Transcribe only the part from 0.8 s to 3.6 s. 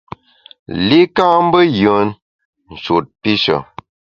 Li ka mbe yùen, nshut pishe.